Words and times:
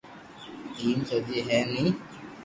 ايم 0.79 0.99
سڄي 1.09 1.37
ھي 1.47 1.59
ني 1.71 1.83